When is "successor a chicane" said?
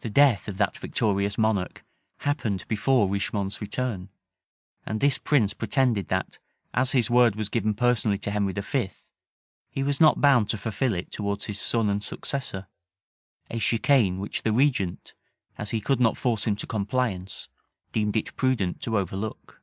12.02-14.18